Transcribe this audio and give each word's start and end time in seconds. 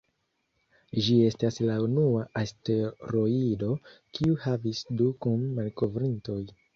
Ĝi 1.07 1.17
estas 1.25 1.59
la 1.69 1.75
unua 1.87 2.23
asteroido, 2.41 3.69
kiu 4.19 4.39
havis 4.47 4.81
du 5.03 5.11
kun-malkovrintoj. 5.27 6.39